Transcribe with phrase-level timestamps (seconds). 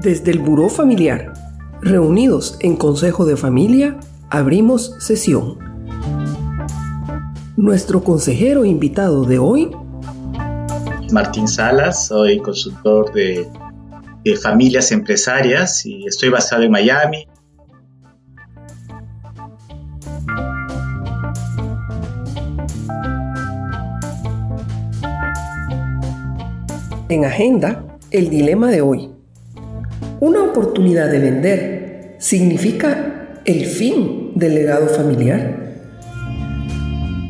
[0.00, 1.32] Desde el Buró Familiar,
[1.80, 3.98] reunidos en Consejo de Familia,
[4.30, 5.58] abrimos sesión.
[7.56, 9.72] Nuestro consejero invitado de hoy,
[11.10, 13.48] Martín Salas, soy consultor de,
[14.22, 17.26] de familias empresarias y estoy basado en Miami.
[27.08, 29.17] En agenda, el dilema de hoy.
[30.20, 35.68] Una oportunidad de vender significa el fin del legado familiar.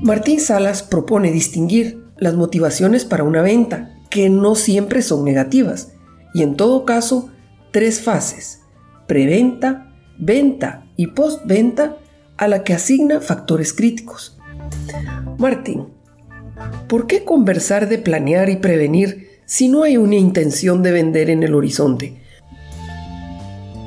[0.03, 5.93] Martín Salas propone distinguir las motivaciones para una venta, que no siempre son negativas,
[6.33, 7.31] y en todo caso,
[7.73, 8.61] tres fases,
[9.07, 11.99] preventa, venta y postventa,
[12.37, 14.39] a la que asigna factores críticos.
[15.39, 15.89] Martín,
[16.89, 21.43] ¿por qué conversar de planear y prevenir si no hay una intención de vender en
[21.43, 22.23] el horizonte?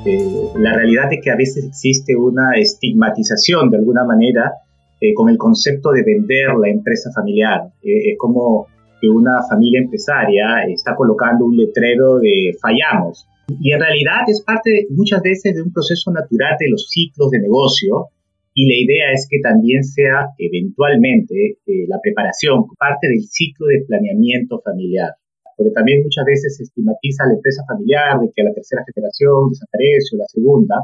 [0.04, 4.52] Eh, la realidad es que a veces existe una estigmatización de alguna manera
[5.00, 7.60] eh, con el concepto de vender la empresa familiar.
[7.82, 8.66] Eh, es como
[9.00, 13.28] que una familia empresaria está colocando un letrero de fallamos.
[13.60, 17.40] Y en realidad es parte muchas veces de un proceso natural de los ciclos de
[17.40, 18.08] negocio
[18.54, 24.60] y la idea es que también sea eventualmente la preparación parte del ciclo de planeamiento
[24.64, 25.12] familiar
[25.56, 30.16] porque también muchas veces se estigmatiza la empresa familiar, de que la tercera generación desaparece
[30.16, 30.76] o la segunda.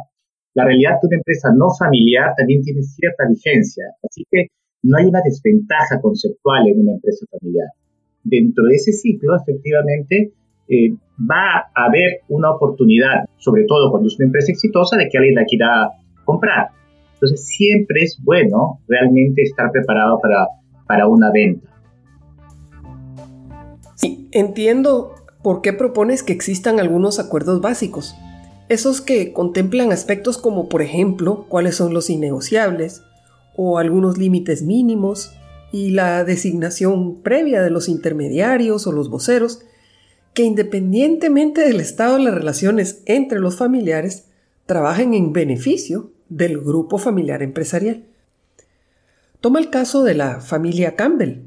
[0.54, 4.48] La realidad es que una empresa no familiar también tiene cierta vigencia, así que
[4.82, 7.68] no hay una desventaja conceptual en una empresa familiar.
[8.24, 10.32] Dentro de ese ciclo, efectivamente,
[10.68, 15.18] eh, va a haber una oportunidad, sobre todo cuando es una empresa exitosa, de que
[15.18, 15.90] alguien la quiera
[16.24, 16.68] comprar.
[17.14, 20.46] Entonces, siempre es bueno realmente estar preparado para,
[20.86, 21.68] para una venta.
[24.30, 28.14] Entiendo por qué propones que existan algunos acuerdos básicos.
[28.68, 33.02] Esos que contemplan aspectos como, por ejemplo, cuáles son los innegociables
[33.56, 35.32] o algunos límites mínimos
[35.72, 39.60] y la designación previa de los intermediarios o los voceros,
[40.34, 44.26] que independientemente del estado de las relaciones entre los familiares,
[44.66, 48.04] trabajen en beneficio del grupo familiar empresarial.
[49.40, 51.44] Toma el caso de la familia Campbell,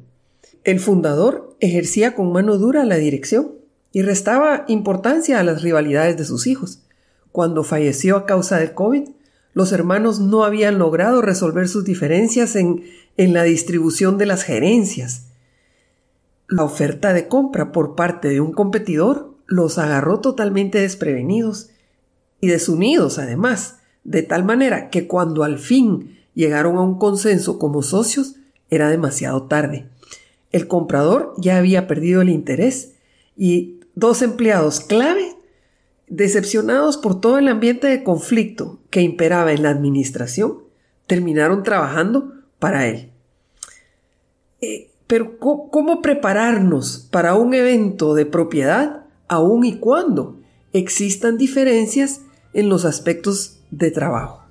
[0.63, 3.53] el fundador ejercía con mano dura la dirección
[3.93, 6.83] y restaba importancia a las rivalidades de sus hijos.
[7.31, 9.09] Cuando falleció a causa del COVID,
[9.53, 12.83] los hermanos no habían logrado resolver sus diferencias en,
[13.15, 15.27] en la distribución de las gerencias.
[16.47, 21.69] La oferta de compra por parte de un competidor los agarró totalmente desprevenidos
[22.39, 27.83] y desunidos además, de tal manera que cuando al fin llegaron a un consenso como
[27.83, 28.35] socios,
[28.69, 29.90] era demasiado tarde.
[30.51, 32.95] El comprador ya había perdido el interés
[33.37, 35.35] y dos empleados clave,
[36.07, 40.59] decepcionados por todo el ambiente de conflicto que imperaba en la administración,
[41.07, 43.11] terminaron trabajando para él.
[44.61, 50.39] Eh, pero ¿cómo prepararnos para un evento de propiedad aun y cuando
[50.73, 52.21] existan diferencias
[52.53, 54.43] en los aspectos de trabajo?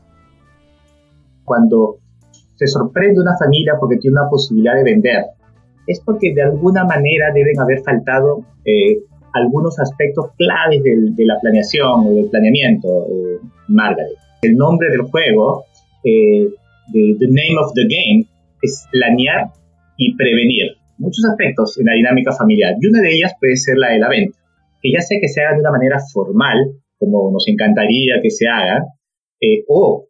[1.45, 1.99] Cuando
[2.57, 5.25] se sorprende una familia porque tiene una posibilidad de vender
[5.91, 8.99] es porque de alguna manera deben haber faltado eh,
[9.33, 14.15] algunos aspectos claves de la planeación o del planeamiento, eh, Margaret.
[14.43, 15.65] El nombre del juego,
[16.05, 16.47] eh,
[16.93, 18.25] the, name of the game,
[18.63, 19.51] es planear
[19.97, 22.75] y prevenir muchos aspectos en la dinámica familiar.
[22.81, 24.39] Y una de ellas puede ser la de la venta,
[24.81, 26.57] que ya sea que se haga de una manera formal,
[26.99, 28.85] como nos encantaría que se haga,
[29.69, 30.07] o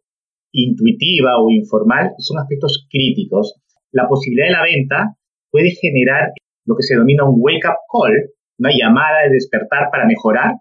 [0.51, 3.55] intuitiva o informal, son aspectos críticos.
[3.91, 5.17] La posibilidad de la venta
[5.51, 6.31] puede generar
[6.65, 8.13] lo que se denomina un wake-up call,
[8.59, 10.53] una llamada de despertar para mejorar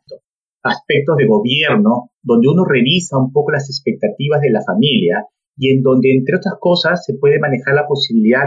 [0.63, 5.25] aspectos de gobierno, donde uno revisa un poco las expectativas de la familia
[5.57, 8.45] y en donde, entre otras cosas, se puede manejar la posibilidad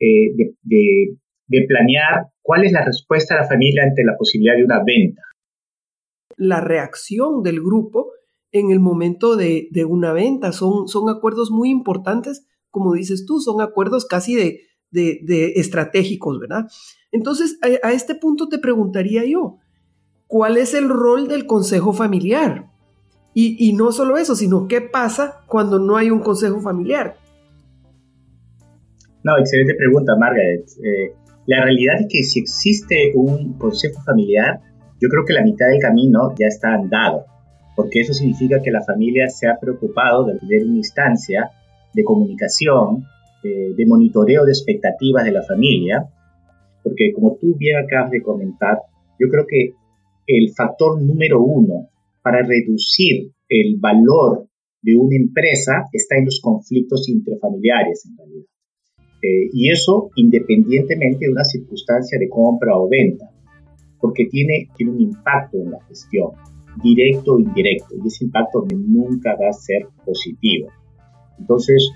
[0.00, 4.82] eh, de, planear cuál es la respuesta de la familia ante la posibilidad de una
[4.84, 5.22] venta.
[6.36, 8.10] La reacción del grupo
[8.50, 13.60] en el momento de, una venta son, son acuerdos muy importantes, como dices tú, son
[13.60, 14.60] acuerdos casi de,
[14.94, 16.66] de, estratégicos, ¿verdad?
[17.12, 19.58] Entonces, a, este punto te preguntaría yo,
[20.26, 22.70] ¿cuál es el rol del consejo familiar?
[23.36, 27.16] Y, no solo eso, sino qué pasa cuando no hay un consejo familiar.
[29.24, 30.68] No, excelente pregunta, Margaret.
[30.84, 31.14] Eh,
[31.46, 34.60] la realidad es que si existe un consejo familiar,
[35.00, 37.24] yo creo que la mitad del camino ya está andado,
[37.74, 41.50] porque eso significa que la familia se ha preocupado de tener una instancia
[41.92, 43.04] de comunicación
[43.48, 46.08] de monitoreo de expectativas de la familia,
[46.82, 48.78] porque como tú bien acabas de comentar,
[49.18, 49.74] yo creo que
[50.26, 51.88] el factor número uno
[52.22, 54.48] para reducir el valor
[54.82, 58.46] de una empresa está en los conflictos intrafamiliares en realidad.
[59.22, 63.30] Eh, y eso independientemente de una circunstancia de compra o venta,
[63.98, 66.32] porque tiene, tiene un impacto en la gestión,
[66.82, 70.68] directo o indirecto, y ese impacto nunca va a ser positivo.
[71.38, 71.90] Entonces,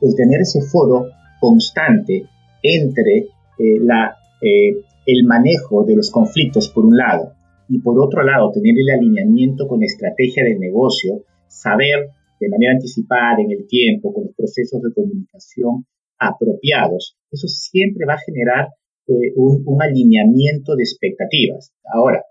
[0.00, 1.06] el tener ese foro
[1.40, 2.28] constante
[2.62, 3.18] entre
[3.58, 4.76] eh, la, eh,
[5.06, 7.32] el manejo de los conflictos por un lado
[7.68, 12.72] y por otro lado tener el alineamiento con la estrategia del negocio, saber de manera
[12.72, 15.86] anticipada en el tiempo, con los procesos de comunicación
[16.18, 18.68] apropiados, eso siempre va a generar
[19.08, 21.72] eh, un, alineamiento de expectativas.
[21.92, 22.22] Ahora,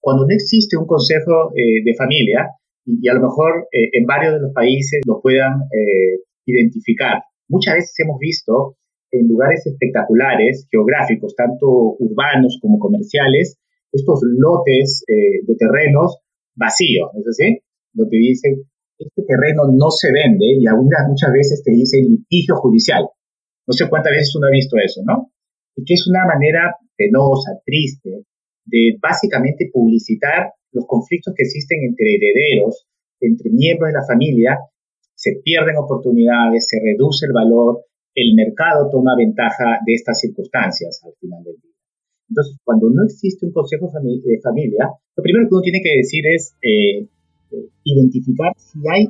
[0.00, 2.50] cuando no existe un consejo de familia,
[2.84, 5.62] y, a lo mejor en varios de los países lo puedan
[6.46, 8.76] identificar, muchas veces hemos visto
[9.10, 11.66] en lugares espectaculares, geográficos, tanto
[11.98, 13.58] urbanos como comerciales,
[13.92, 16.18] estos lotes eh, de terrenos
[16.54, 17.58] vacíos, ¿es así?
[17.92, 18.62] Donde dicen,
[18.98, 23.04] este terreno no se vende y algunas, muchas veces te dicen litigio judicial.
[23.66, 25.32] No sé cuántas veces uno ha visto eso, ¿no?
[25.76, 28.24] Y que es una manera penosa, triste,
[28.64, 32.86] de básicamente publicitar los conflictos que existen entre herederos,
[33.20, 34.58] entre miembros de la familia,
[35.26, 37.82] se pierden oportunidades, se reduce el valor,
[38.14, 41.74] el mercado toma ventaja de estas circunstancias al final del día.
[42.30, 44.86] Entonces, cuando no existe un consejo de familia,
[45.16, 47.08] lo primero que uno tiene que decir es eh,
[47.50, 49.06] eh, identificar si hay,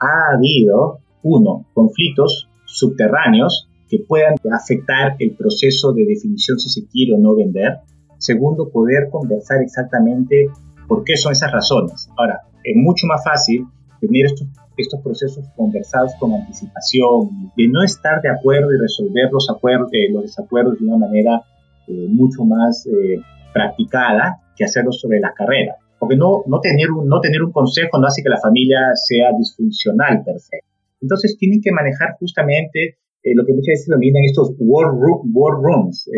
[0.00, 7.12] ha habido, uno, conflictos subterráneos que puedan afectar el proceso de definición si se quiere
[7.14, 7.80] o no vender.
[8.16, 10.46] Segundo, poder conversar exactamente
[10.88, 12.08] por qué son esas razones.
[12.16, 13.66] Ahora, es mucho más fácil
[14.00, 19.48] tener estos estos procesos conversados con anticipación, de no estar de acuerdo y resolver los,
[19.50, 21.42] acuerdos, eh, los desacuerdos de una manera
[21.86, 23.20] eh, mucho más eh,
[23.52, 25.76] practicada que hacerlo sobre la carrera.
[25.98, 29.30] Porque no, no, tener un, no tener un consejo no hace que la familia sea
[29.38, 30.58] disfuncional per se.
[31.00, 36.10] Entonces tienen que manejar justamente lo que muchas veces denominan estos war, war rooms,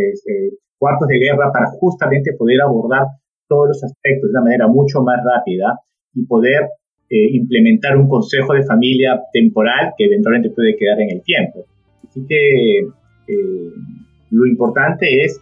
[0.79, 3.07] cuartos de guerra, para justamente poder abordar
[3.49, 5.79] todos los aspectos de una manera mucho más rápida
[6.15, 6.69] y poder
[7.09, 11.65] eh, implementar un consejo de familia temporal que eventualmente puede quedar en el tiempo.
[12.09, 13.73] Así que eh,
[14.31, 15.41] lo importante es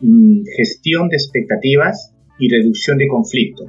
[0.00, 3.64] mm, gestión de expectativas y reducción de conflicto,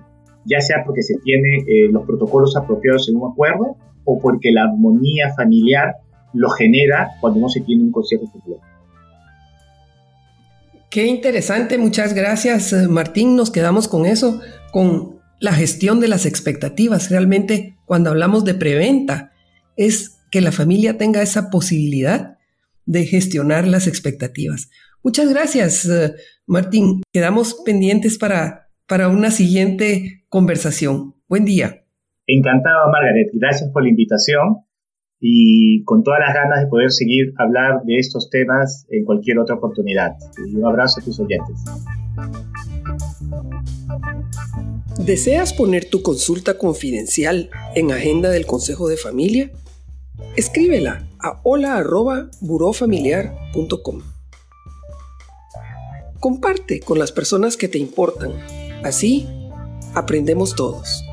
[0.45, 4.65] ya sea porque se tiene eh, los protocolos apropiados en un acuerdo o porque la
[4.65, 5.95] armonía familiar
[6.33, 8.59] lo genera cuando no se tiene un consejo popular.
[10.91, 14.39] Qué interesante, muchas gracias Martín, nos quedamos con eso,
[14.71, 17.11] con la gestión de las expectativas.
[17.11, 19.33] Realmente, cuando hablamos de preventa,
[19.75, 22.37] es que la familia tenga esa posibilidad
[22.85, 24.69] de gestionar las expectativas.
[25.03, 26.13] Muchas gracias, eh,
[26.47, 27.01] Martín.
[27.11, 31.15] Quedamos pendientes para, para una siguiente conversación.
[31.27, 31.83] Buen día.
[32.25, 33.27] Encantado, Margaret.
[33.33, 34.63] Gracias por la invitación
[35.19, 39.55] y con todas las ganas de poder seguir hablar de estos temas en cualquier otra
[39.55, 40.13] oportunidad.
[40.47, 41.65] Y un abrazo a tus oyentes.
[44.97, 49.51] ¿Deseas poner tu consulta confidencial en agenda del Consejo de Familia?
[50.35, 54.01] Escríbela a hola.burofamiliar.com.
[56.19, 58.33] Comparte con las personas que te importan.
[58.83, 59.27] Así
[59.95, 61.03] aprendemos todos.